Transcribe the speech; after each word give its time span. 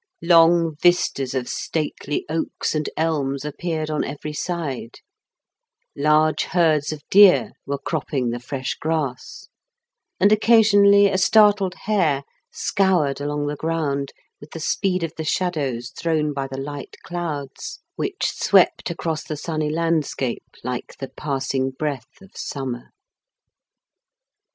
Long 0.23 0.77
vistas 0.81 1.35
of 1.35 1.47
stately 1.47 2.25
oaks 2.27 2.73
and 2.73 2.89
ebns 2.97 3.45
appeared 3.45 3.91
on 3.91 4.03
every 4.03 4.33
side: 4.33 4.95
large 5.95 6.45
herds 6.45 6.91
of 6.91 7.03
deer 7.11 7.51
were 7.67 7.77
cropping 7.77 8.31
the 8.31 8.39
&esh 8.51 8.73
grass; 8.79 9.47
and 10.19 10.31
occasionally 10.31 11.05
a 11.05 11.17
startied 11.17 11.75
hare 11.85 12.23
scoured 12.51 13.21
along 13.21 13.45
the 13.45 13.55
ground, 13.55 14.11
with 14.39 14.49
the 14.53 14.59
speed 14.59 15.03
of 15.03 15.13
the 15.17 15.23
shadows 15.23 15.91
thrown 15.95 16.33
by 16.33 16.47
the 16.47 16.57
light 16.59 16.95
clouds 17.03 17.79
which 17.95 18.09
8 18.09 18.09
IN 18.09 18.09
KENT 18.09 18.09
WITH 18.09 18.09
CHABLE8 18.09 18.17
DICKENS. 18.17 18.45
swept 18.47 18.89
across 18.89 19.23
the 19.23 19.37
sunny 19.37 19.69
landscape 19.69 20.53
like 20.63 20.97
the 20.97 21.09
passing 21.09 21.69
breath 21.69 22.19
of 22.23 22.31
summer. 22.35 22.87